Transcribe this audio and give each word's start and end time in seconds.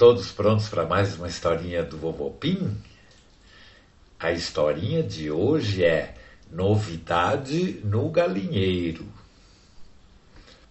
Todos 0.00 0.32
prontos 0.32 0.66
para 0.66 0.86
mais 0.86 1.16
uma 1.16 1.28
historinha 1.28 1.84
do 1.84 1.98
Vovô 1.98 2.30
Pim? 2.30 2.74
A 4.18 4.32
historinha 4.32 5.02
de 5.02 5.30
hoje 5.30 5.84
é 5.84 6.14
Novidade 6.50 7.82
no 7.84 8.08
Galinheiro. 8.08 9.04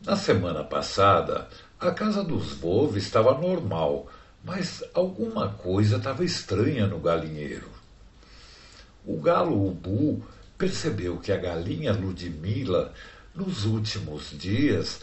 Na 0.03 0.15
semana 0.15 0.63
passada, 0.63 1.47
a 1.79 1.91
casa 1.91 2.23
dos 2.23 2.53
Vovos 2.53 2.95
estava 3.03 3.37
normal, 3.37 4.07
mas 4.43 4.83
alguma 4.95 5.49
coisa 5.49 5.97
estava 5.97 6.25
estranha 6.25 6.87
no 6.87 6.97
galinheiro. 6.97 7.69
O 9.05 9.21
galo 9.21 9.63
Ubu 9.63 10.25
percebeu 10.57 11.19
que 11.19 11.31
a 11.31 11.37
galinha 11.37 11.93
Ludmila, 11.93 12.91
nos 13.35 13.63
últimos 13.65 14.31
dias, 14.31 15.01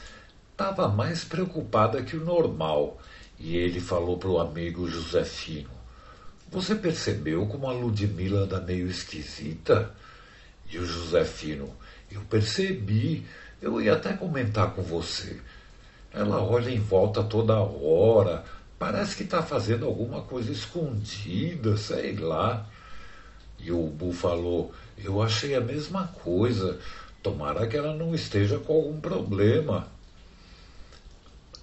estava 0.51 0.89
mais 0.89 1.23
preocupada 1.23 2.03
que 2.03 2.17
o 2.17 2.25
normal 2.25 2.99
e 3.39 3.57
ele 3.57 3.81
falou 3.81 4.19
para 4.19 4.29
o 4.29 4.39
amigo 4.39 4.89
Josefino: 4.89 5.71
Você 6.51 6.75
percebeu 6.75 7.47
como 7.47 7.69
a 7.69 7.73
Ludmila 7.73 8.41
anda 8.41 8.61
meio 8.61 8.89
esquisita? 8.89 9.95
E 10.71 10.79
o 10.79 10.87
Josefino: 10.87 11.71
Eu 12.11 12.23
percebi, 12.23 13.27
eu 13.61 13.81
ia 13.81 13.95
até 13.95 14.13
comentar 14.13 14.73
com 14.75 14.83
você. 14.83 15.41
Ela 16.13 16.43
olha 16.43 16.71
em 16.71 16.81
volta 16.81 17.23
toda 17.23 17.61
hora, 17.61 18.43
parece 18.79 19.17
que 19.17 19.23
está 19.23 19.43
fazendo 19.43 19.85
alguma 19.85 20.23
coisa 20.23 20.51
escondida, 20.51 21.77
sei 21.77 22.17
lá. 22.17 22.67
E 23.59 23.71
o 23.71 23.87
Bu 23.87 24.13
falou: 24.13 24.73
Eu 24.97 25.23
achei 25.23 25.55
a 25.55 25.61
mesma 25.61 26.09
coisa. 26.09 26.79
Tomara 27.23 27.67
que 27.67 27.77
ela 27.77 27.93
não 27.95 28.15
esteja 28.15 28.59
com 28.59 28.73
algum 28.73 29.01
problema. 29.01 29.89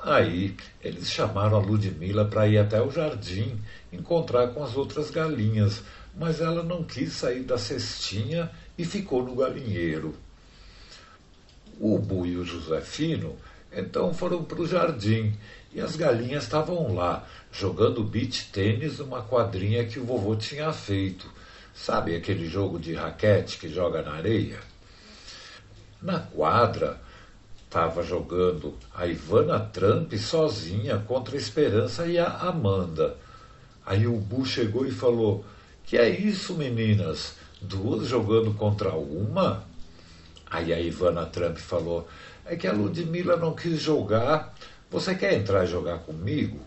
Aí 0.06 0.54
eles 0.84 1.10
chamaram 1.10 1.56
a 1.56 1.62
Ludmila 1.62 2.26
para 2.26 2.46
ir 2.46 2.58
até 2.58 2.82
o 2.82 2.92
jardim 2.92 3.58
encontrar 3.92 4.50
com 4.50 4.62
as 4.62 4.76
outras 4.76 5.10
galinhas, 5.10 5.82
mas 6.14 6.42
ela 6.42 6.62
não 6.62 6.84
quis 6.84 7.14
sair 7.14 7.44
da 7.44 7.58
cestinha 7.58 8.52
e 8.78 8.84
ficou 8.84 9.24
no 9.24 9.34
galinheiro. 9.34 10.14
O 11.80 11.98
Bu 11.98 12.26
e 12.26 12.36
o 12.36 12.44
Josefino 12.44 13.38
então 13.72 14.14
foram 14.14 14.44
para 14.44 14.62
o 14.62 14.68
jardim 14.68 15.34
e 15.74 15.80
as 15.80 15.96
galinhas 15.96 16.44
estavam 16.44 16.94
lá, 16.94 17.26
jogando 17.52 18.04
beach 18.04 18.50
tênis 18.52 19.00
numa 19.00 19.22
quadrinha 19.22 19.86
que 19.86 20.00
o 20.00 20.06
vovô 20.06 20.36
tinha 20.36 20.72
feito. 20.74 21.32
Sabe 21.74 22.14
aquele 22.14 22.48
jogo 22.48 22.78
de 22.78 22.94
raquete 22.94 23.58
que 23.58 23.70
joga 23.70 24.02
na 24.02 24.14
areia? 24.14 24.60
Na 26.02 26.20
quadra, 26.20 27.02
estava 27.74 28.04
jogando 28.04 28.76
a 28.94 29.08
Ivana 29.08 29.60
Trump 29.60 30.14
sozinha 30.14 31.00
contra 31.08 31.34
a 31.34 31.40
Esperança 31.40 32.06
e 32.06 32.20
a 32.20 32.28
Amanda. 32.28 33.18
Aí 33.84 34.06
o 34.06 34.16
Bu 34.16 34.46
chegou 34.46 34.86
e 34.86 34.92
falou: 34.92 35.44
Que 35.84 35.98
é 35.98 36.08
isso, 36.08 36.54
meninas? 36.54 37.34
Duas 37.60 38.08
jogando 38.08 38.54
contra 38.54 38.92
uma? 38.92 39.64
Aí 40.52 40.72
a 40.72 40.80
Ivana 40.80 41.26
Trump 41.26 41.58
falou: 41.58 42.08
É 42.46 42.56
que 42.56 42.68
a 42.68 42.72
Ludmilla 42.72 43.38
não 43.38 43.56
quis 43.56 43.82
jogar. 43.82 44.54
Você 44.92 45.16
quer 45.16 45.34
entrar 45.34 45.64
e 45.64 45.68
jogar 45.68 45.98
comigo? 45.98 46.60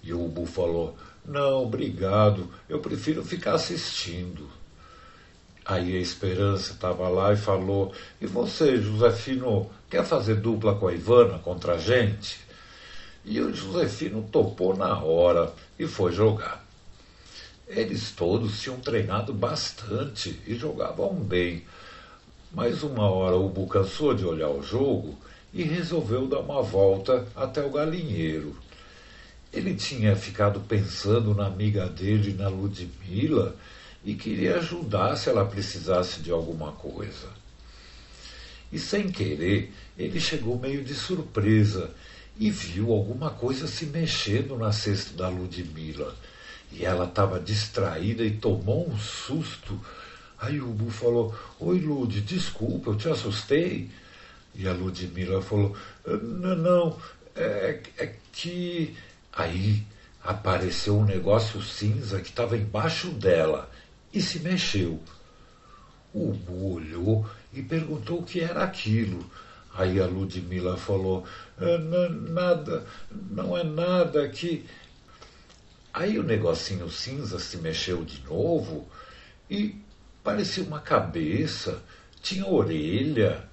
E 0.00 0.14
o 0.14 0.28
Bu 0.28 0.46
falou: 0.46 0.96
Não, 1.26 1.64
obrigado. 1.64 2.48
Eu 2.68 2.78
prefiro 2.78 3.24
ficar 3.24 3.54
assistindo. 3.54 4.48
Aí 5.70 5.96
a 5.96 6.00
Esperança 6.00 6.72
estava 6.72 7.08
lá 7.08 7.32
e 7.32 7.36
falou: 7.36 7.94
E 8.20 8.26
você, 8.26 8.76
Josefino, 8.78 9.70
quer 9.88 10.04
fazer 10.04 10.34
dupla 10.34 10.74
com 10.74 10.88
a 10.88 10.92
Ivana 10.92 11.38
contra 11.38 11.74
a 11.74 11.78
gente? 11.78 12.40
E 13.24 13.40
o 13.40 13.54
Josefino 13.54 14.28
topou 14.32 14.76
na 14.76 14.98
hora 14.98 15.52
e 15.78 15.86
foi 15.86 16.10
jogar. 16.10 16.66
Eles 17.68 18.10
todos 18.10 18.60
tinham 18.60 18.80
treinado 18.80 19.32
bastante 19.32 20.40
e 20.44 20.56
jogavam 20.56 21.14
bem. 21.14 21.64
Mas 22.52 22.82
uma 22.82 23.08
hora 23.08 23.36
o 23.36 23.48
Bu 23.48 23.68
cansou 23.68 24.12
de 24.12 24.26
olhar 24.26 24.50
o 24.50 24.64
jogo 24.64 25.16
e 25.54 25.62
resolveu 25.62 26.26
dar 26.26 26.40
uma 26.40 26.62
volta 26.62 27.28
até 27.36 27.64
o 27.64 27.70
galinheiro. 27.70 28.56
Ele 29.52 29.74
tinha 29.74 30.16
ficado 30.16 30.58
pensando 30.58 31.32
na 31.32 31.46
amiga 31.46 31.88
dele, 31.88 32.32
na 32.32 32.48
Ludmilla, 32.48 33.54
e 34.04 34.14
queria 34.14 34.56
ajudar 34.56 35.16
se 35.16 35.28
ela 35.28 35.44
precisasse 35.44 36.20
de 36.20 36.30
alguma 36.30 36.72
coisa. 36.72 37.28
E 38.72 38.78
sem 38.78 39.10
querer, 39.10 39.72
ele 39.98 40.20
chegou 40.20 40.58
meio 40.58 40.82
de 40.82 40.94
surpresa 40.94 41.90
e 42.38 42.50
viu 42.50 42.92
alguma 42.92 43.30
coisa 43.30 43.66
se 43.66 43.86
mexendo 43.86 44.56
na 44.56 44.72
cesta 44.72 45.14
da 45.14 45.28
Ludmilla. 45.28 46.14
E 46.72 46.84
ela 46.84 47.04
estava 47.04 47.40
distraída 47.40 48.22
e 48.22 48.30
tomou 48.30 48.88
um 48.88 48.96
susto. 48.96 49.78
Aí 50.38 50.60
o 50.60 50.68
Bu 50.68 50.88
falou: 50.88 51.34
Oi, 51.58 51.80
Lud, 51.80 52.20
desculpa, 52.20 52.90
eu 52.90 52.96
te 52.96 53.08
assustei. 53.08 53.90
E 54.54 54.66
a 54.68 54.72
Ludmilla 54.72 55.42
falou: 55.42 55.76
Não, 56.06 56.56
não, 56.56 56.98
é, 57.34 57.80
é 57.98 58.14
que. 58.32 58.96
Aí 59.32 59.84
apareceu 60.22 60.98
um 60.98 61.04
negócio 61.04 61.62
cinza 61.62 62.20
que 62.20 62.28
estava 62.28 62.56
embaixo 62.56 63.08
dela 63.08 63.70
e 64.12 64.20
se 64.20 64.40
mexeu. 64.40 65.00
O 66.12 66.32
Bu 66.32 66.74
olhou 66.74 67.28
e 67.52 67.62
perguntou 67.62 68.20
o 68.20 68.24
que 68.24 68.40
era 68.40 68.64
aquilo. 68.64 69.24
Aí 69.74 70.00
a 70.00 70.06
Ludmila 70.06 70.76
falou: 70.76 71.24
ah, 71.58 71.78
Nada, 71.78 72.84
não 73.10 73.56
é 73.56 73.62
nada 73.62 74.28
que. 74.28 74.66
Aí 75.92 76.18
o 76.18 76.22
negocinho 76.22 76.88
cinza 76.90 77.38
se 77.38 77.56
mexeu 77.58 78.04
de 78.04 78.22
novo 78.24 78.88
e 79.48 79.74
parecia 80.22 80.62
uma 80.62 80.80
cabeça, 80.80 81.82
tinha 82.20 82.46
orelha. 82.46 83.44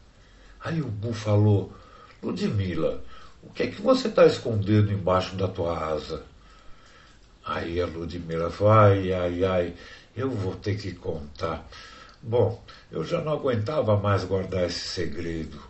Aí 0.63 0.81
o 0.81 0.87
Bu 0.87 1.13
falou: 1.13 1.73
Ludmila, 2.21 3.03
o 3.43 3.49
que 3.49 3.63
é 3.63 3.67
que 3.67 3.81
você 3.81 4.07
está 4.07 4.25
escondendo 4.25 4.91
embaixo 4.91 5.35
da 5.35 5.47
tua 5.47 5.93
asa? 5.93 6.23
Aí 7.45 7.79
a 7.79 7.85
Ludmila 7.85 8.49
falou: 8.49 8.73
Ai, 8.73 9.13
ai, 9.13 9.43
ai, 9.43 9.75
eu 10.17 10.31
vou 10.31 10.55
ter 10.55 10.75
que 10.77 10.93
contar. 10.93 11.65
Bom, 12.21 12.61
eu 12.91 13.05
já 13.05 13.21
não 13.21 13.31
aguentava 13.31 13.95
mais 13.95 14.23
guardar 14.23 14.65
esse 14.65 14.79
segredo. 14.79 15.61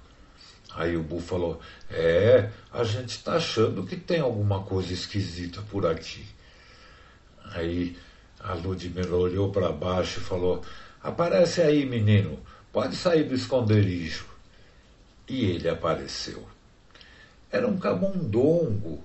Aí 0.73 0.95
o 0.95 1.03
Bu 1.03 1.19
falou: 1.19 1.59
É, 1.89 2.49
a 2.71 2.83
gente 2.85 3.09
está 3.09 3.33
achando 3.33 3.85
que 3.85 3.97
tem 3.97 4.21
alguma 4.21 4.63
coisa 4.63 4.93
esquisita 4.93 5.61
por 5.69 5.85
aqui. 5.85 6.25
Aí 7.51 7.97
a 8.39 8.53
Ludmila 8.53 9.17
olhou 9.17 9.51
para 9.51 9.71
baixo 9.71 10.19
e 10.19 10.23
falou: 10.23 10.63
Aparece 11.03 11.61
aí, 11.61 11.85
menino, 11.85 12.39
pode 12.71 12.95
sair 12.95 13.25
do 13.25 13.35
esconderijo. 13.35 14.25
E 15.27 15.43
ele 15.45 15.67
apareceu. 15.67 16.47
Era 17.51 17.67
um 17.67 17.77
camundongo, 17.77 19.03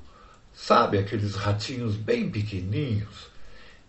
sabe 0.53 0.99
aqueles 0.99 1.35
ratinhos 1.35 1.97
bem 1.97 2.31
pequeninhos? 2.31 3.32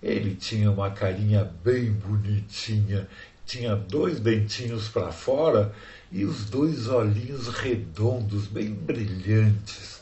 Ele 0.04 0.36
tinha 0.36 0.70
uma 0.70 0.92
carinha 0.92 1.50
bem 1.64 1.94
bonitinha, 1.94 3.08
tinha 3.46 3.74
dois 3.74 4.20
dentinhos 4.20 4.90
para 4.90 5.14
fora 5.14 5.74
e 6.12 6.26
os 6.26 6.44
dois 6.50 6.90
olhinhos 6.90 7.48
redondos, 7.48 8.48
bem 8.48 8.74
brilhantes. 8.74 10.02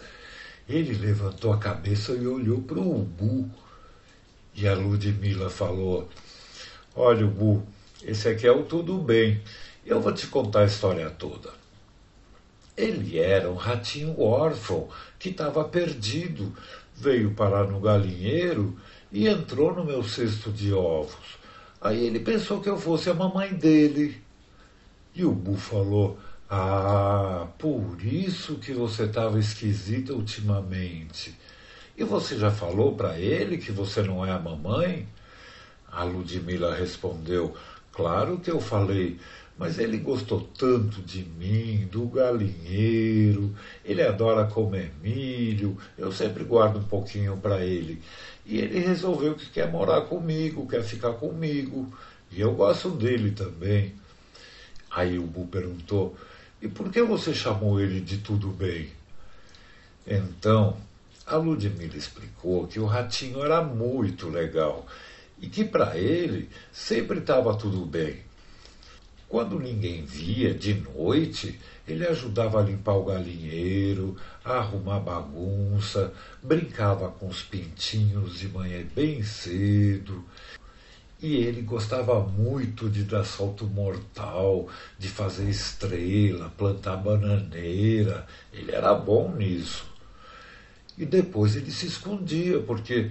Ele 0.67 0.95
levantou 0.95 1.53
a 1.53 1.59
cabeça 1.59 2.13
e 2.13 2.25
olhou 2.25 2.63
para 2.63 2.79
o 2.79 3.01
Ubu. 3.01 3.47
E 4.55 4.67
a 4.67 4.73
Ludmila 4.73 5.51
falou: 5.51 6.09
Olha, 6.95 7.23
Ubu, 7.23 7.63
esse 8.01 8.27
aqui 8.27 8.47
é 8.47 8.51
o 8.51 8.63
tudo 8.63 8.97
bem. 8.97 9.39
Eu 9.85 10.01
vou 10.01 10.11
te 10.11 10.25
contar 10.25 10.61
a 10.61 10.65
história 10.65 11.11
toda. 11.11 11.53
Ele 12.75 13.19
era 13.19 13.51
um 13.51 13.55
ratinho 13.55 14.19
órfão 14.19 14.89
que 15.19 15.29
estava 15.29 15.63
perdido, 15.63 16.55
veio 16.95 17.35
parar 17.35 17.67
no 17.67 17.79
galinheiro 17.79 18.75
e 19.11 19.27
entrou 19.27 19.75
no 19.75 19.83
meu 19.83 20.03
cesto 20.03 20.51
de 20.51 20.73
ovos. 20.73 21.37
Aí 21.79 22.05
ele 22.05 22.19
pensou 22.19 22.61
que 22.61 22.69
eu 22.69 22.77
fosse 22.77 23.09
a 23.09 23.13
mamãe 23.13 23.53
dele. 23.53 24.21
E 25.13 25.25
o 25.25 25.31
Bu 25.31 25.55
falou: 25.55 26.17
Ah, 26.49 27.47
por 27.57 27.97
isso 28.03 28.55
que 28.55 28.71
você 28.71 29.03
estava 29.03 29.39
esquisita 29.39 30.13
ultimamente. 30.13 31.35
E 31.97 32.03
você 32.03 32.37
já 32.37 32.49
falou 32.49 32.95
para 32.95 33.19
ele 33.19 33.57
que 33.57 33.71
você 33.71 34.01
não 34.01 34.25
é 34.25 34.31
a 34.31 34.39
mamãe? 34.39 35.07
A 35.91 36.03
Ludmila 36.03 36.73
respondeu: 36.73 37.55
Claro 37.91 38.39
que 38.39 38.49
eu 38.49 38.61
falei, 38.61 39.19
mas 39.57 39.77
ele 39.77 39.97
gostou 39.97 40.41
tanto 40.57 41.01
de 41.01 41.23
mim, 41.23 41.87
do 41.91 42.05
galinheiro, 42.07 43.53
ele 43.85 44.01
adora 44.01 44.45
comer 44.45 44.91
milho, 45.01 45.77
eu 45.97 46.11
sempre 46.11 46.43
guardo 46.43 46.77
um 46.79 46.83
pouquinho 46.83 47.37
para 47.37 47.63
ele. 47.63 48.01
E 48.45 48.59
ele 48.59 48.79
resolveu 48.79 49.35
que 49.35 49.49
quer 49.49 49.71
morar 49.71 50.01
comigo, 50.01 50.67
quer 50.67 50.83
ficar 50.83 51.13
comigo, 51.13 51.91
e 52.31 52.41
eu 52.41 52.53
gosto 52.53 52.89
dele 52.89 53.31
também. 53.31 53.93
Aí 54.89 55.17
o 55.19 55.23
Bu 55.23 55.45
perguntou: 55.45 56.15
E 56.61 56.67
por 56.67 56.91
que 56.91 57.01
você 57.01 57.33
chamou 57.33 57.79
ele 57.79 58.01
de 58.01 58.17
tudo 58.17 58.47
bem? 58.49 58.89
Então 60.05 60.77
A 61.25 61.35
Ludmilla 61.37 61.95
explicou 61.95 62.67
que 62.67 62.79
o 62.79 62.85
ratinho 62.85 63.43
era 63.43 63.61
muito 63.61 64.27
legal 64.27 64.85
e 65.39 65.47
que 65.47 65.63
para 65.63 65.97
ele 65.97 66.49
sempre 66.71 67.19
estava 67.19 67.55
tudo 67.55 67.85
bem. 67.85 68.30
Quando 69.31 69.57
ninguém 69.57 70.03
via 70.03 70.53
de 70.53 70.73
noite, 70.73 71.57
ele 71.87 72.05
ajudava 72.05 72.59
a 72.59 72.63
limpar 72.63 72.95
o 72.95 73.05
galinheiro, 73.05 74.17
a 74.43 74.55
arrumar 74.57 74.99
bagunça, 74.99 76.13
brincava 76.43 77.07
com 77.07 77.29
os 77.29 77.41
pintinhos 77.41 78.37
de 78.37 78.49
manhã 78.49 78.85
bem 78.93 79.23
cedo. 79.23 80.21
E 81.21 81.37
ele 81.37 81.61
gostava 81.61 82.19
muito 82.19 82.89
de 82.89 83.05
dar 83.05 83.23
salto 83.23 83.65
mortal, 83.65 84.67
de 84.99 85.07
fazer 85.07 85.49
estrela, 85.49 86.51
plantar 86.57 86.97
bananeira. 86.97 88.27
Ele 88.51 88.73
era 88.73 88.93
bom 88.93 89.33
nisso. 89.33 89.85
E 90.97 91.05
depois 91.05 91.55
ele 91.55 91.71
se 91.71 91.85
escondia, 91.85 92.59
porque 92.59 93.09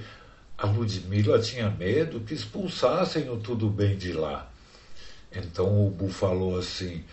a 0.59 0.67
Ludmilla 0.67 1.39
tinha 1.39 1.71
medo 1.71 2.21
que 2.21 2.35
expulsassem 2.35 3.31
o 3.31 3.39
tudo 3.39 3.71
bem 3.71 3.97
de 3.97 4.13
lá. 4.13 4.50
Então 5.33 5.87
o 5.87 5.91
Bu 5.91 6.09
falou 6.09 6.59
assim: 6.59 7.05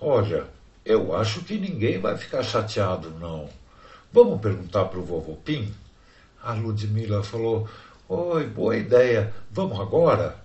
Olha, 0.00 0.46
eu 0.84 1.14
acho 1.14 1.42
que 1.42 1.58
ninguém 1.58 1.98
vai 1.98 2.16
ficar 2.16 2.42
chateado, 2.42 3.10
não. 3.10 3.48
Vamos 4.12 4.40
perguntar 4.40 4.86
para 4.86 4.98
o 4.98 5.04
vovô 5.04 5.36
Pim? 5.36 5.72
A 6.42 6.52
Ludmilla 6.54 7.22
falou: 7.22 7.68
Oi, 8.08 8.46
boa 8.46 8.76
ideia, 8.76 9.32
vamos 9.50 9.80
agora? 9.80 10.36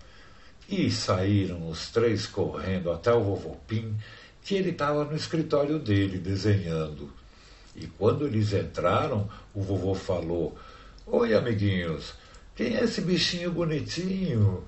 E 0.69 0.91
saíram 0.91 1.69
os 1.69 1.89
três 1.89 2.27
correndo 2.27 2.91
até 2.91 3.13
o 3.13 3.23
vovô 3.23 3.57
Pim, 3.67 3.95
que 4.43 4.55
ele 4.55 4.71
estava 4.71 5.05
no 5.05 5.15
escritório 5.15 5.79
dele 5.79 6.17
desenhando. 6.17 7.11
E 7.75 7.85
quando 7.85 8.25
eles 8.25 8.53
entraram, 8.53 9.29
o 9.53 9.61
vovô 9.61 9.93
falou: 9.93 10.57
Oi, 11.05 11.33
amiguinhos, 11.33 12.13
quem 12.55 12.75
é 12.75 12.83
esse 12.83 13.01
bichinho 13.01 13.51
bonitinho? 13.51 14.63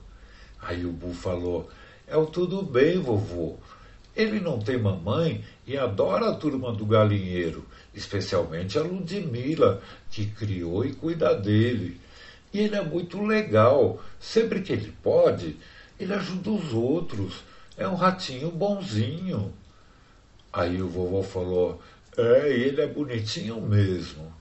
Aí 0.62 0.86
o 0.86 0.92
Bu 0.92 1.14
falou: 1.14 1.70
É 2.10 2.18
o 2.18 2.26
tudo 2.26 2.64
bem, 2.64 3.00
vovô. 3.00 3.58
Ele 4.16 4.40
não 4.40 4.58
tem 4.58 4.80
mamãe 4.80 5.46
e 5.66 5.78
adora 5.78 6.30
a 6.30 6.36
turma 6.36 6.72
do 6.72 6.84
galinheiro, 6.84 7.64
especialmente 7.94 8.80
a 8.80 8.82
Ludmilla, 8.82 9.82
que 10.10 10.26
criou 10.26 10.84
e 10.84 10.94
cuida 10.94 11.36
dele. 11.36 12.02
E 12.52 12.62
ele 12.62 12.76
é 12.76 12.82
muito 12.82 13.24
legal. 13.24 14.02
Sempre 14.20 14.62
que 14.62 14.74
ele 14.74 14.92
pode, 15.04 15.56
ele 16.00 16.12
ajuda 16.12 16.50
os 16.50 16.74
outros. 16.74 17.44
É 17.78 17.88
um 17.88 17.96
ratinho 17.96 18.50
bonzinho. 18.50 19.54
Aí 20.52 20.82
o 20.82 20.90
vovô 20.90 21.22
falou: 21.22 21.80
É, 22.18 22.50
ele 22.50 22.82
é 22.82 22.88
bonitinho 22.88 23.62
mesmo. 23.62 24.34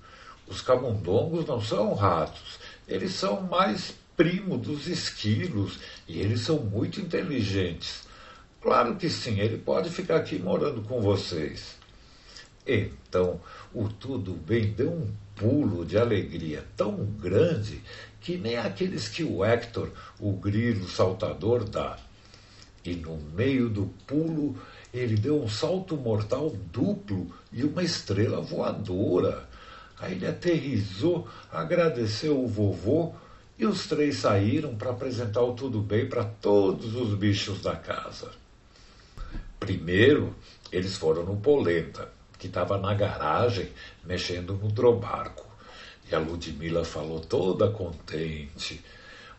Os 0.47 0.63
camundongos 0.63 1.45
não 1.45 1.61
são 1.61 1.93
ratos, 1.93 2.59
eles 2.89 3.13
são 3.13 3.43
mais 3.43 3.95
primo 4.19 4.59
dos 4.59 4.89
esquilos 4.89 5.79
e 6.09 6.19
eles 6.19 6.41
são 6.41 6.59
muito 6.59 7.01
inteligentes. 7.01 8.03
Claro 8.61 8.97
que 8.97 9.09
sim, 9.09 9.39
ele 9.39 9.57
pode 9.57 9.91
ficar 9.91 10.17
aqui 10.17 10.41
morando 10.41 10.83
com 10.83 11.01
vocês. 11.01 11.77
Então, 12.67 13.41
o 13.73 13.89
tudo 13.89 14.33
bem 14.33 14.73
deu 14.73 14.91
um 14.91 15.09
pulo 15.37 15.87
de 15.87 15.97
alegria 15.97 16.65
tão 16.77 16.97
grande 16.97 17.81
que 18.21 18.37
nem 18.37 18.57
aqueles 18.57 19.07
que 19.07 19.23
o 19.23 19.45
Hector, 19.45 19.89
o 20.19 20.33
grilo 20.33 20.89
saltador, 20.89 21.63
dá. 21.63 21.97
E 22.85 22.97
no 22.97 23.17
meio 23.37 23.69
do 23.69 23.87
pulo, 24.05 24.57
ele 24.93 25.15
deu 25.15 25.41
um 25.41 25.49
salto 25.49 25.97
mortal 25.97 26.51
duplo 26.73 27.33
e 27.53 27.63
uma 27.63 27.85
estrela 27.85 28.41
voadora. 28.41 29.49
Aí 30.01 30.15
ele 30.15 30.27
aterrizou, 30.27 31.29
agradeceu 31.53 32.43
o 32.43 32.49
vovô 32.49 33.15
e 33.59 33.67
os 33.67 33.87
três 33.87 34.19
saíram 34.19 34.77
para 34.77 34.91
apresentar 34.91 35.43
o 35.43 35.53
tudo 35.53 35.81
bem 35.81 36.09
para 36.09 36.25
todos 36.25 36.95
os 36.95 37.15
bichos 37.15 37.61
da 37.61 37.75
casa. 37.75 38.31
Primeiro, 39.59 40.35
eles 40.71 40.97
foram 40.97 41.25
no 41.25 41.37
Polenta, 41.37 42.09
que 42.39 42.47
estava 42.47 42.79
na 42.79 42.95
garagem 42.95 43.69
mexendo 44.05 44.55
no 44.55 44.69
drobarco. 44.69 45.45
E 46.11 46.15
a 46.15 46.19
Ludmilla 46.21 46.85
falou 46.85 47.21
toda 47.21 47.69
contente: 47.71 48.83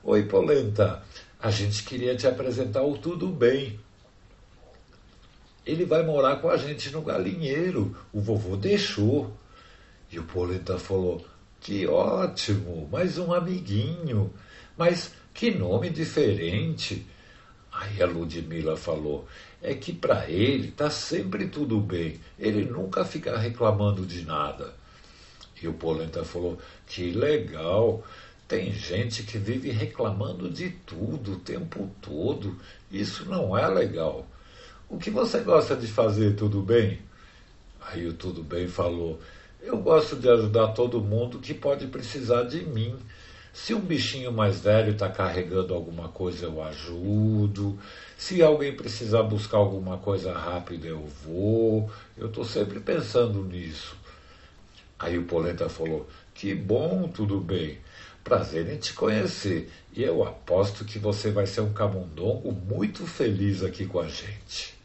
Oi, 0.03 0.23
Polenta, 0.23 1.01
a 1.39 1.49
gente 1.49 1.83
queria 1.83 2.15
te 2.15 2.27
apresentar 2.27 2.83
o 2.83 2.97
Tudo 2.97 3.27
Bem. 3.27 3.79
Ele 5.65 5.85
vai 5.85 6.03
morar 6.03 6.37
com 6.37 6.49
a 6.49 6.57
gente 6.57 6.91
no 6.91 7.01
galinheiro. 7.01 7.95
O 8.11 8.19
vovô 8.19 8.57
deixou. 8.57 9.31
E 10.11 10.19
o 10.19 10.23
Polenta 10.23 10.77
falou: 10.77 11.25
Que 11.59 11.85
ótimo, 11.87 12.87
mais 12.91 13.17
um 13.17 13.33
amiguinho. 13.33 14.33
Mas 14.77 15.13
que 15.33 15.51
nome 15.51 15.89
diferente. 15.89 17.05
Aí 17.71 18.01
a 18.01 18.05
Ludmilla 18.05 18.77
falou: 18.77 19.27
É 19.61 19.73
que 19.73 19.93
para 19.93 20.29
ele 20.29 20.71
tá 20.71 20.89
sempre 20.89 21.47
tudo 21.47 21.79
bem. 21.79 22.19
Ele 22.37 22.65
nunca 22.65 23.03
fica 23.03 23.37
reclamando 23.37 24.05
de 24.05 24.23
nada. 24.25 24.73
E 25.61 25.67
o 25.67 25.73
Polenta 25.73 26.23
falou: 26.23 26.57
Que 26.87 27.11
legal. 27.11 28.03
Tem 28.47 28.73
gente 28.73 29.23
que 29.23 29.37
vive 29.37 29.69
reclamando 29.69 30.49
de 30.49 30.71
tudo 30.71 31.33
o 31.33 31.39
tempo 31.39 31.89
todo. 32.01 32.57
Isso 32.91 33.25
não 33.25 33.55
é 33.55 33.67
legal. 33.67 34.25
O 34.89 34.97
que 34.97 35.11
você 35.11 35.41
gosta 35.41 35.75
de 35.75 35.85
fazer, 35.85 36.35
tudo 36.35 36.63
bem? 36.63 36.99
Aí 37.81 38.07
o 38.07 38.13
Tudo 38.13 38.43
Bem 38.43 38.67
falou: 38.67 39.19
eu 39.61 39.77
gosto 39.77 40.15
de 40.15 40.29
ajudar 40.29 40.69
todo 40.69 41.01
mundo 41.01 41.39
que 41.39 41.53
pode 41.53 41.87
precisar 41.87 42.43
de 42.43 42.63
mim. 42.63 42.97
Se 43.53 43.73
um 43.73 43.79
bichinho 43.79 44.31
mais 44.31 44.61
velho 44.61 44.93
está 44.93 45.09
carregando 45.09 45.73
alguma 45.73 46.07
coisa, 46.07 46.45
eu 46.45 46.61
ajudo. 46.63 47.77
Se 48.17 48.41
alguém 48.41 48.75
precisar 48.75 49.23
buscar 49.23 49.57
alguma 49.57 49.97
coisa 49.97 50.31
rápida, 50.31 50.87
eu 50.87 51.05
vou. 51.25 51.91
Eu 52.17 52.27
estou 52.27 52.45
sempre 52.45 52.79
pensando 52.79 53.43
nisso. 53.43 53.97
Aí 54.97 55.17
o 55.17 55.23
Polenta 55.23 55.67
falou: 55.67 56.07
Que 56.33 56.55
bom, 56.55 57.09
tudo 57.09 57.39
bem. 57.39 57.79
Prazer 58.23 58.69
em 58.71 58.77
te 58.77 58.93
conhecer. 58.93 59.69
E 59.93 60.03
eu 60.03 60.23
aposto 60.23 60.85
que 60.85 60.99
você 60.99 61.31
vai 61.31 61.47
ser 61.47 61.61
um 61.61 61.73
camundongo 61.73 62.51
muito 62.51 63.05
feliz 63.05 63.63
aqui 63.63 63.85
com 63.85 63.99
a 63.99 64.07
gente. 64.07 64.78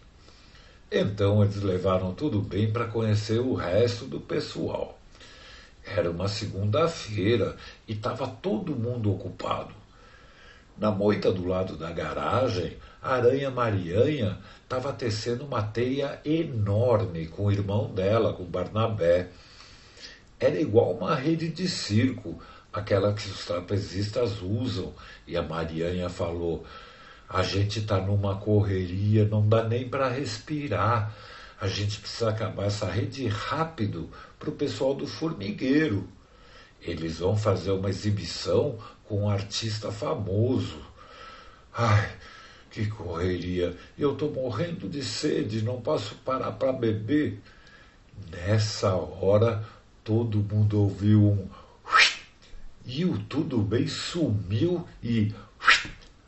Então 0.96 1.42
eles 1.42 1.60
levaram 1.60 2.14
tudo 2.14 2.40
bem 2.40 2.72
para 2.72 2.86
conhecer 2.86 3.40
o 3.40 3.52
resto 3.52 4.04
do 4.04 4.20
pessoal. 4.20 4.96
Era 5.84 6.08
uma 6.08 6.28
segunda-feira 6.28 7.56
e 7.88 7.94
estava 7.94 8.28
todo 8.28 8.76
mundo 8.76 9.12
ocupado. 9.12 9.74
Na 10.78 10.92
moita 10.92 11.32
do 11.32 11.48
lado 11.48 11.76
da 11.76 11.90
garagem, 11.90 12.76
a 13.02 13.14
aranha 13.14 13.50
Marianha 13.50 14.38
estava 14.62 14.92
tecendo 14.92 15.44
uma 15.44 15.64
teia 15.64 16.20
enorme 16.24 17.26
com 17.26 17.46
o 17.46 17.50
irmão 17.50 17.92
dela, 17.92 18.32
com 18.32 18.44
Barnabé. 18.44 19.30
Era 20.38 20.60
igual 20.60 20.92
uma 20.92 21.16
rede 21.16 21.48
de 21.48 21.66
circo, 21.66 22.40
aquela 22.72 23.12
que 23.12 23.28
os 23.28 23.44
trapezistas 23.44 24.40
usam, 24.40 24.94
e 25.26 25.36
a 25.36 25.42
Marianha 25.42 26.08
falou: 26.08 26.64
a 27.34 27.42
gente 27.42 27.80
está 27.80 28.00
numa 28.00 28.36
correria, 28.36 29.24
não 29.24 29.48
dá 29.48 29.64
nem 29.64 29.88
para 29.88 30.08
respirar. 30.08 31.12
A 31.60 31.66
gente 31.66 31.98
precisa 31.98 32.30
acabar 32.30 32.66
essa 32.66 32.86
rede 32.86 33.26
rápido 33.26 34.08
para 34.38 34.50
o 34.50 34.52
pessoal 34.52 34.94
do 34.94 35.04
formigueiro. 35.04 36.06
Eles 36.80 37.18
vão 37.18 37.36
fazer 37.36 37.72
uma 37.72 37.90
exibição 37.90 38.78
com 39.02 39.24
um 39.24 39.28
artista 39.28 39.90
famoso. 39.90 40.78
Ai, 41.76 42.08
que 42.70 42.86
correria! 42.86 43.76
Eu 43.98 44.12
estou 44.12 44.30
morrendo 44.30 44.88
de 44.88 45.02
sede, 45.02 45.60
não 45.60 45.80
posso 45.80 46.14
parar 46.24 46.52
para 46.52 46.72
beber. 46.72 47.40
Nessa 48.30 48.94
hora, 48.94 49.66
todo 50.04 50.38
mundo 50.38 50.82
ouviu 50.82 51.24
um. 51.24 51.48
E 52.86 53.04
o 53.04 53.18
tudo 53.24 53.58
bem 53.58 53.88
sumiu 53.88 54.86
e 55.02 55.34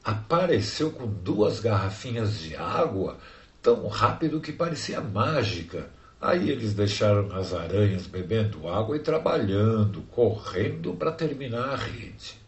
apareceu 0.06 0.92
com 0.92 1.08
duas 1.08 1.58
garrafinhas 1.58 2.38
de 2.38 2.54
água 2.54 3.18
tão 3.60 3.88
rápido 3.88 4.40
que 4.40 4.52
parecia 4.52 5.00
mágica. 5.00 5.90
Aí 6.20 6.48
eles 6.48 6.74
deixaram 6.74 7.34
as 7.34 7.52
aranhas 7.52 8.06
bebendo 8.06 8.68
água 8.68 8.96
e 8.96 9.00
trabalhando, 9.00 10.02
correndo 10.02 10.94
para 10.94 11.10
terminar 11.10 11.70
a 11.70 11.76
rede. 11.76 12.38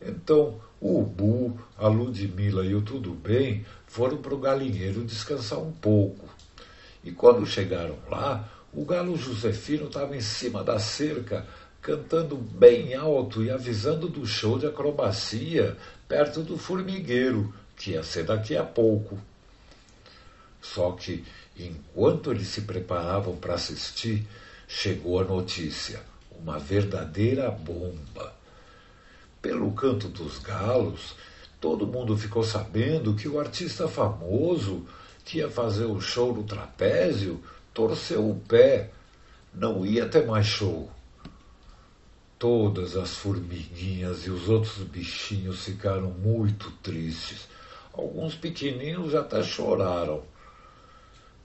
Então 0.00 0.60
o 0.80 1.00
Ubu, 1.00 1.58
a 1.76 1.88
Ludmilla 1.88 2.64
e 2.64 2.76
o 2.76 2.82
Tudo 2.82 3.12
Bem 3.12 3.66
foram 3.88 4.18
para 4.18 4.34
o 4.34 4.38
galinheiro 4.38 5.02
descansar 5.02 5.58
um 5.58 5.72
pouco. 5.72 6.28
E 7.02 7.10
quando 7.10 7.44
chegaram 7.44 7.98
lá, 8.08 8.48
o 8.72 8.84
galo 8.84 9.16
Josefino 9.16 9.86
estava 9.86 10.16
em 10.16 10.20
cima 10.20 10.62
da 10.62 10.78
cerca, 10.78 11.44
cantando 11.80 12.36
bem 12.36 12.94
alto 12.94 13.42
e 13.42 13.50
avisando 13.50 14.08
do 14.08 14.26
show 14.26 14.58
de 14.58 14.66
acrobacia 14.66 15.76
perto 16.08 16.42
do 16.42 16.58
formigueiro, 16.58 17.54
que 17.76 17.92
ia 17.92 18.02
ser 18.02 18.24
daqui 18.24 18.56
a 18.56 18.64
pouco. 18.64 19.18
Só 20.60 20.92
que, 20.92 21.24
enquanto 21.56 22.30
eles 22.30 22.48
se 22.48 22.62
preparavam 22.62 23.36
para 23.36 23.54
assistir, 23.54 24.26
chegou 24.66 25.20
a 25.20 25.24
notícia, 25.24 26.00
uma 26.40 26.58
verdadeira 26.58 27.50
bomba. 27.50 28.34
Pelo 29.40 29.70
canto 29.72 30.08
dos 30.08 30.38
galos, 30.38 31.14
todo 31.60 31.86
mundo 31.86 32.16
ficou 32.16 32.42
sabendo 32.42 33.14
que 33.14 33.28
o 33.28 33.38
artista 33.38 33.86
famoso 33.86 34.86
que 35.24 35.38
ia 35.38 35.48
fazer 35.48 35.84
o 35.84 36.00
show 36.00 36.34
no 36.34 36.42
trapézio 36.42 37.42
torceu 37.72 38.28
o 38.28 38.40
pé, 38.40 38.90
não 39.54 39.86
ia 39.86 40.08
ter 40.08 40.26
mais 40.26 40.46
show. 40.46 40.90
Todas 42.38 42.96
as 42.96 43.16
formiguinhas 43.16 44.24
e 44.24 44.30
os 44.30 44.48
outros 44.48 44.78
bichinhos 44.84 45.64
ficaram 45.64 46.10
muito 46.10 46.70
tristes. 46.82 47.48
Alguns 47.92 48.36
pequeninos 48.36 49.12
até 49.16 49.42
choraram. 49.42 50.22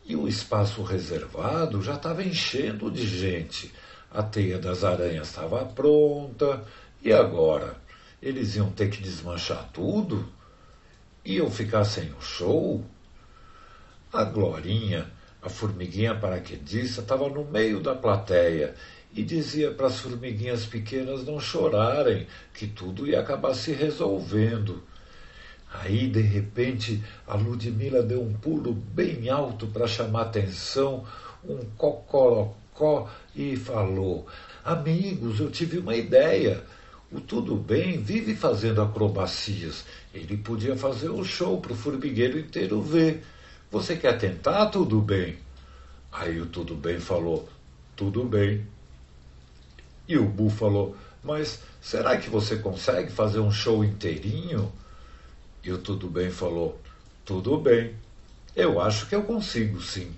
E 0.05 0.15
o 0.15 0.27
espaço 0.27 0.83
reservado 0.83 1.81
já 1.81 1.95
estava 1.95 2.23
enchendo 2.23 2.91
de 2.91 3.07
gente. 3.07 3.73
A 4.11 4.21
teia 4.21 4.59
das 4.59 4.83
aranhas 4.83 5.29
estava 5.29 5.65
pronta. 5.65 6.63
E 7.01 7.11
agora? 7.11 7.75
Eles 8.21 8.55
iam 8.55 8.69
ter 8.69 8.91
que 8.91 9.01
desmanchar 9.01 9.67
tudo? 9.73 10.31
Iam 11.25 11.49
ficar 11.49 11.85
sem 11.85 12.11
o 12.11 12.21
show? 12.21 12.85
A 14.11 14.23
Glorinha, 14.25 15.11
a 15.41 15.49
formiguinha 15.49 16.13
paraquedista, 16.13 17.01
estava 17.01 17.27
no 17.29 17.43
meio 17.45 17.79
da 17.79 17.95
plateia 17.95 18.75
e 19.15 19.23
dizia 19.23 19.71
para 19.71 19.87
as 19.87 19.99
formiguinhas 19.99 20.65
pequenas 20.65 21.23
não 21.23 21.39
chorarem, 21.39 22.27
que 22.53 22.67
tudo 22.67 23.07
ia 23.07 23.19
acabar 23.19 23.53
se 23.53 23.71
resolvendo. 23.71 24.83
Aí, 25.71 26.07
de 26.07 26.21
repente, 26.21 27.03
a 27.27 27.35
Ludmila 27.35 28.01
deu 28.03 28.21
um 28.21 28.33
pulo 28.33 28.73
bem 28.73 29.29
alto 29.29 29.67
para 29.67 29.87
chamar 29.87 30.23
atenção, 30.23 31.03
um 31.43 31.57
cocorocó, 31.77 33.09
e 33.35 33.55
falou: 33.55 34.27
Amigos, 34.63 35.39
eu 35.39 35.49
tive 35.49 35.79
uma 35.79 35.95
ideia. 35.95 36.63
O 37.11 37.21
Tudo 37.21 37.55
Bem 37.55 38.01
vive 38.01 38.35
fazendo 38.35 38.81
acrobacias. 38.81 39.85
Ele 40.11 40.35
podia 40.35 40.75
fazer 40.75 41.09
um 41.09 41.23
show 41.23 41.61
para 41.61 41.73
o 41.73 41.75
formigueiro 41.75 42.39
inteiro 42.39 42.81
ver. 42.81 43.23
Você 43.69 43.95
quer 43.95 44.17
tentar, 44.17 44.67
Tudo 44.67 44.99
Bem? 44.99 45.37
Aí 46.11 46.39
o 46.39 46.47
Tudo 46.47 46.75
Bem 46.75 46.99
falou: 46.99 47.47
Tudo 47.95 48.23
bem. 48.23 48.72
E 50.07 50.17
o 50.17 50.25
Bu 50.25 50.49
falou: 50.49 50.95
Mas 51.23 51.61
será 51.81 52.17
que 52.17 52.29
você 52.29 52.57
consegue 52.57 53.11
fazer 53.11 53.39
um 53.39 53.51
show 53.51 53.83
inteirinho? 53.83 54.71
E 55.63 55.71
o 55.71 55.77
Tudo 55.77 56.09
Bem 56.09 56.29
falou: 56.29 56.79
Tudo 57.23 57.57
bem. 57.57 57.95
Eu 58.55 58.79
acho 58.79 59.07
que 59.07 59.15
eu 59.15 59.23
consigo, 59.23 59.81
sim. 59.81 60.13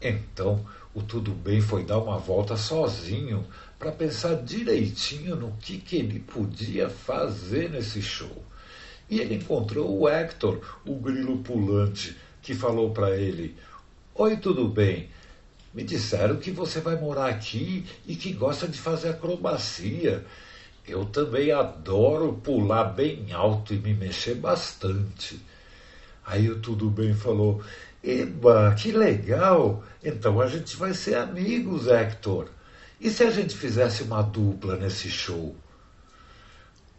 Então 0.00 0.64
o 0.94 1.02
Tudo 1.02 1.32
Bem 1.32 1.60
foi 1.60 1.84
dar 1.84 1.98
uma 1.98 2.18
volta 2.18 2.56
sozinho 2.56 3.46
para 3.78 3.92
pensar 3.92 4.36
direitinho 4.36 5.36
no 5.36 5.52
que, 5.60 5.78
que 5.78 5.96
ele 5.96 6.18
podia 6.18 6.88
fazer 6.88 7.70
nesse 7.70 8.02
show. 8.02 8.42
E 9.08 9.20
ele 9.20 9.36
encontrou 9.36 9.98
o 9.98 10.08
Hector, 10.08 10.60
o 10.84 10.96
grilo 10.96 11.38
pulante, 11.38 12.16
que 12.42 12.54
falou 12.54 12.90
para 12.90 13.16
ele: 13.16 13.56
Oi, 14.14 14.36
tudo 14.36 14.66
bem? 14.66 15.08
Me 15.72 15.82
disseram 15.82 16.36
que 16.36 16.50
você 16.50 16.80
vai 16.80 16.96
morar 16.96 17.28
aqui 17.28 17.84
e 18.06 18.16
que 18.16 18.32
gosta 18.32 18.66
de 18.66 18.78
fazer 18.78 19.10
acrobacia. 19.10 20.24
Eu 20.86 21.04
também 21.04 21.52
adoro 21.52 22.40
pular 22.42 22.84
bem 22.84 23.32
alto 23.32 23.74
e 23.74 23.78
me 23.78 23.92
mexer 23.92 24.34
bastante. 24.34 25.40
Aí 26.24 26.50
o 26.50 26.60
Tudo 26.60 26.88
Bem 26.88 27.14
falou: 27.14 27.62
Eba, 28.02 28.74
que 28.74 28.92
legal! 28.92 29.84
Então 30.02 30.40
a 30.40 30.46
gente 30.46 30.76
vai 30.76 30.94
ser 30.94 31.16
amigos, 31.16 31.86
Hector. 31.88 32.48
E 33.00 33.10
se 33.10 33.22
a 33.22 33.30
gente 33.30 33.56
fizesse 33.56 34.02
uma 34.02 34.22
dupla 34.22 34.76
nesse 34.76 35.10
show? 35.10 35.54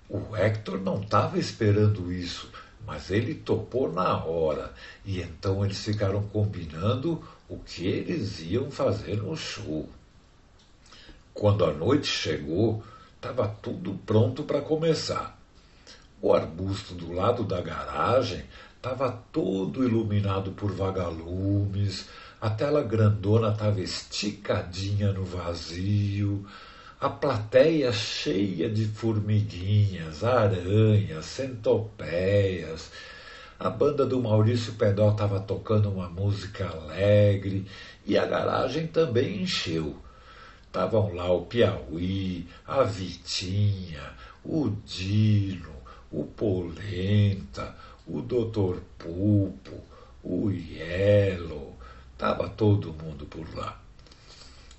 O 0.08 0.36
Hector 0.36 0.80
não 0.80 1.02
estava 1.02 1.38
esperando 1.38 2.12
isso, 2.12 2.50
mas 2.86 3.12
ele 3.12 3.34
topou 3.34 3.92
na 3.92 4.24
hora. 4.24 4.74
E 5.06 5.22
então 5.22 5.64
eles 5.64 5.84
ficaram 5.84 6.24
combinando 6.24 7.24
o 7.50 7.58
que 7.58 7.88
eles 7.88 8.40
iam 8.42 8.70
fazer 8.70 9.18
no 9.18 9.36
show. 9.36 9.90
Quando 11.34 11.66
a 11.66 11.74
noite 11.74 12.08
chegou, 12.08 12.84
estava 13.16 13.48
tudo 13.48 14.00
pronto 14.06 14.44
para 14.44 14.62
começar. 14.62 15.38
O 16.22 16.34
arbusto 16.34 16.94
do 16.94 17.12
lado 17.12 17.44
da 17.44 17.60
garagem 17.62 18.44
estava 18.76 19.12
todo 19.32 19.84
iluminado 19.84 20.52
por 20.52 20.72
vagalumes, 20.72 22.08
a 22.40 22.50
tela 22.50 22.84
grandona 22.84 23.52
estava 23.52 23.82
esticadinha 23.82 25.12
no 25.12 25.26
vazio, 25.26 26.46
a 27.00 27.10
plateia 27.10 27.92
cheia 27.92 28.70
de 28.70 28.86
formiguinhas, 28.86 30.24
aranhas, 30.24 31.26
centopeias, 31.26 32.92
a 33.60 33.70
banda 33.70 34.06
do 34.06 34.22
Maurício 34.22 34.74
Pedó 34.76 35.12
estava 35.12 35.38
tocando 35.42 35.90
uma 35.92 36.08
música 36.08 36.70
alegre 36.70 37.66
e 38.06 38.18
a 38.18 38.26
garagem 38.26 38.88
também 38.88 39.44
encheu. 39.44 39.98
Estavam 40.66 41.14
lá 41.14 41.30
o 41.30 41.46
Piauí, 41.46 42.48
a 42.66 42.84
Vitinha, 42.84 44.14
o 44.46 44.70
Dino, 44.86 45.74
o 46.10 46.24
Polenta, 46.24 47.76
o 48.08 48.22
Doutor 48.22 48.82
Pulpo, 48.98 49.84
o 50.24 50.50
Yellow, 50.50 51.76
estava 52.14 52.48
todo 52.48 52.94
mundo 52.94 53.26
por 53.26 53.46
lá. 53.58 53.78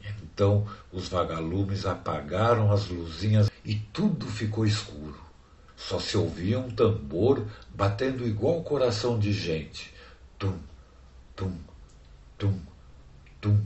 Então 0.02 0.66
os 0.90 1.06
vagalumes 1.08 1.84
apagaram 1.84 2.72
as 2.72 2.88
luzinhas 2.88 3.50
e 3.62 3.74
tudo 3.74 4.26
ficou 4.26 4.64
escuro. 4.64 5.29
Só 5.80 5.98
se 5.98 6.14
ouvia 6.16 6.60
um 6.60 6.70
tambor 6.70 7.46
batendo 7.74 8.26
igual 8.26 8.62
coração 8.62 9.18
de 9.18 9.32
gente. 9.32 9.92
Tum, 10.38 10.58
tum, 11.34 11.56
tum, 12.36 12.60
tum. 13.40 13.58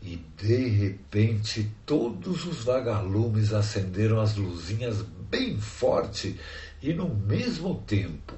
E 0.00 0.16
de 0.36 0.68
repente 0.68 1.68
todos 1.84 2.46
os 2.46 2.62
vagalumes 2.62 3.52
acenderam 3.52 4.20
as 4.20 4.36
luzinhas 4.36 5.02
bem 5.28 5.58
forte 5.58 6.38
e 6.80 6.94
no 6.94 7.08
mesmo 7.08 7.82
tempo. 7.84 8.34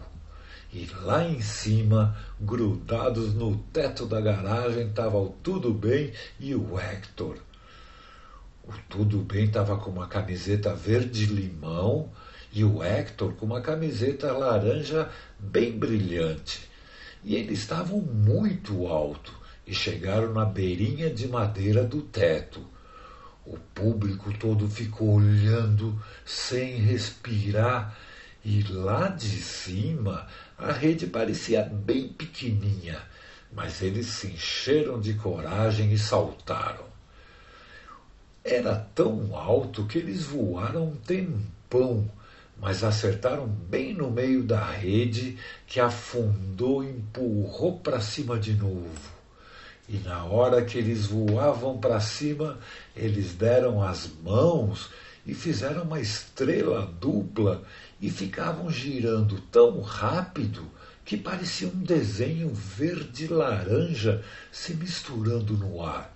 E 0.72 0.86
lá 1.02 1.22
em 1.22 1.42
cima, 1.42 2.16
grudados 2.40 3.34
no 3.34 3.58
teto 3.58 4.06
da 4.06 4.22
garagem, 4.22 4.88
estava 4.88 5.18
o 5.18 5.28
Tudo 5.42 5.72
Bem 5.74 6.12
e 6.40 6.54
o 6.54 6.80
Hector. 6.80 7.36
O 8.64 8.72
Tudo 8.88 9.18
Bem 9.18 9.44
estava 9.44 9.76
com 9.76 9.90
uma 9.90 10.06
camiseta 10.06 10.74
verde-limão 10.74 12.10
e 12.58 12.64
o 12.64 12.82
Hector 12.82 13.34
com 13.34 13.46
uma 13.46 13.60
camiseta 13.60 14.32
laranja 14.32 15.08
bem 15.38 15.78
brilhante. 15.78 16.68
E 17.22 17.36
eles 17.36 17.60
estavam 17.60 18.00
muito 18.00 18.86
alto 18.86 19.32
e 19.66 19.72
chegaram 19.72 20.32
na 20.32 20.44
beirinha 20.44 21.08
de 21.08 21.28
madeira 21.28 21.84
do 21.84 22.02
teto. 22.02 22.60
O 23.46 23.56
público 23.74 24.36
todo 24.36 24.68
ficou 24.68 25.14
olhando 25.14 26.00
sem 26.24 26.76
respirar 26.76 27.96
e 28.44 28.62
lá 28.64 29.08
de 29.08 29.40
cima 29.40 30.26
a 30.56 30.72
rede 30.72 31.06
parecia 31.06 31.62
bem 31.62 32.08
pequeninha, 32.08 33.00
mas 33.52 33.82
eles 33.82 34.06
se 34.06 34.26
encheram 34.28 35.00
de 35.00 35.14
coragem 35.14 35.92
e 35.92 35.98
saltaram. 35.98 36.86
Era 38.42 38.74
tão 38.74 39.36
alto 39.36 39.86
que 39.86 39.98
eles 39.98 40.24
voaram 40.24 40.88
um 40.88 40.96
tempão 40.96 42.10
mas 42.60 42.82
acertaram 42.82 43.46
bem 43.46 43.94
no 43.94 44.10
meio 44.10 44.42
da 44.42 44.64
rede 44.64 45.38
que 45.66 45.78
afundou 45.78 46.82
e 46.82 46.90
empurrou 46.90 47.78
para 47.78 48.00
cima 48.00 48.38
de 48.38 48.52
novo. 48.52 49.18
E 49.88 49.96
na 49.98 50.24
hora 50.24 50.64
que 50.64 50.76
eles 50.76 51.06
voavam 51.06 51.78
para 51.78 52.00
cima, 52.00 52.58
eles 52.94 53.32
deram 53.32 53.82
as 53.82 54.10
mãos 54.22 54.90
e 55.24 55.34
fizeram 55.34 55.84
uma 55.84 56.00
estrela 56.00 56.86
dupla 57.00 57.62
e 58.00 58.10
ficavam 58.10 58.70
girando 58.70 59.40
tão 59.52 59.80
rápido 59.80 60.66
que 61.04 61.16
parecia 61.16 61.68
um 61.68 61.82
desenho 61.82 62.52
verde-laranja 62.52 64.22
se 64.52 64.74
misturando 64.74 65.56
no 65.56 65.82
ar. 65.82 66.14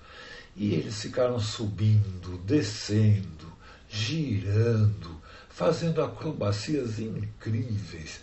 E 0.55 0.75
eles 0.75 1.01
ficaram 1.01 1.41
subindo, 1.41 2.37
descendo, 2.45 3.51
girando, 3.89 5.19
fazendo 5.63 6.03
acrobacias 6.03 6.99
incríveis. 6.99 8.21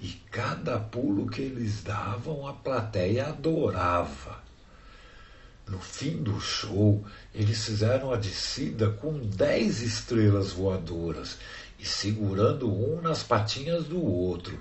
E 0.00 0.08
cada 0.32 0.80
pulo 0.80 1.28
que 1.28 1.40
eles 1.40 1.80
davam, 1.84 2.44
a 2.44 2.52
plateia 2.52 3.28
adorava. 3.28 4.42
No 5.68 5.78
fim 5.78 6.20
do 6.20 6.40
show, 6.40 7.04
eles 7.32 7.64
fizeram 7.64 8.12
a 8.12 8.16
descida 8.16 8.90
com 8.90 9.16
dez 9.16 9.80
estrelas 9.80 10.50
voadoras 10.50 11.38
e 11.78 11.86
segurando 11.86 12.68
um 12.68 13.00
nas 13.00 13.22
patinhas 13.22 13.84
do 13.84 14.04
outro. 14.04 14.60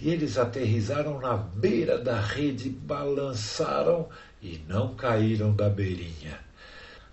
E 0.00 0.08
eles 0.08 0.38
aterrizaram 0.38 1.20
na 1.20 1.36
beira 1.36 1.98
da 1.98 2.18
rede, 2.18 2.70
balançaram 2.70 4.08
e 4.40 4.58
não 4.66 4.94
caíram 4.94 5.54
da 5.54 5.68
beirinha. 5.68 6.40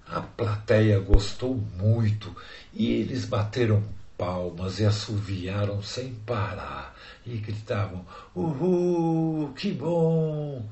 A 0.07 0.21
plateia 0.21 0.97
gostou 1.01 1.55
muito 1.77 2.33
e 2.73 2.93
eles 2.93 3.25
bateram 3.25 3.83
palmas 4.17 4.79
e 4.79 4.85
assoviaram 4.85 5.81
sem 5.81 6.13
parar 6.13 6.95
e 7.25 7.37
gritavam: 7.37 8.05
Uhul, 8.35 9.53
que 9.53 9.71
bom! 9.71 10.69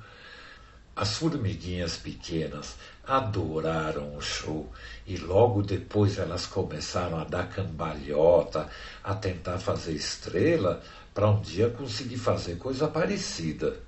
As 0.96 1.18
formiguinhas 1.18 1.98
pequenas 1.98 2.76
adoraram 3.04 4.16
o 4.16 4.22
show 4.22 4.72
e 5.08 5.18
logo 5.18 5.64
depois 5.64 6.20
elas 6.20 6.46
começaram 6.46 7.20
a 7.20 7.24
dar 7.24 7.50
cambalhota, 7.50 8.70
a 9.04 9.16
tentar 9.16 9.58
fazer 9.58 9.94
estrela 9.94 10.84
para 11.14 11.30
um 11.30 11.42
dia 11.42 11.70
conseguir 11.70 12.18
fazer 12.18 12.58
coisa 12.58 12.88
parecida. 12.88 13.80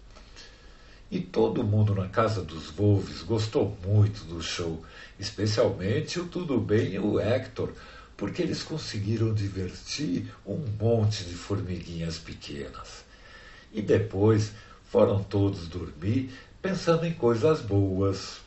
E 1.11 1.19
todo 1.19 1.63
mundo 1.63 1.93
na 1.93 2.09
casa 2.09 2.41
dos 2.41 2.71
Wolves 2.71 3.21
gostou 3.21 3.77
muito 3.85 4.25
do 4.25 4.41
show, 4.41 4.83
especialmente 5.19 6.19
o 6.19 6.25
Tudo 6.25 6.59
Bem 6.59 6.93
e 6.93 6.99
o 6.99 7.19
Hector, 7.19 7.71
porque 8.17 8.41
eles 8.41 8.63
conseguiram 8.63 9.33
divertir 9.33 10.31
um 10.45 10.63
monte 10.79 11.23
de 11.23 11.33
formiguinhas 11.33 12.17
pequenas. 12.17 13.03
E 13.73 13.81
depois 13.81 14.51
foram 14.89 15.23
todos 15.23 15.67
dormir 15.67 16.31
pensando 16.61 17.05
em 17.05 17.13
coisas 17.13 17.61
boas. 17.61 18.39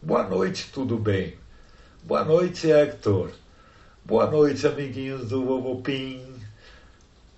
Boa 0.00 0.28
noite, 0.28 0.70
tudo 0.72 0.96
bem? 0.96 1.34
Boa 2.04 2.24
noite, 2.24 2.70
Hector. 2.70 3.32
Boa 4.04 4.30
noite, 4.30 4.66
amiguinhos 4.66 5.28
do 5.28 5.44
Vovô 5.44 5.82
Pim. 5.82 6.24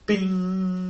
Pim! 0.05 0.88